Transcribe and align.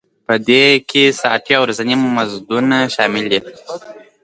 په 0.27 0.33
دې 0.47 0.65
کې 0.89 1.03
ساعتي 1.21 1.51
او 1.57 1.61
ورځني 1.65 1.95
مزدونه 2.15 2.77
شامل 2.95 3.23
دي 3.31 3.39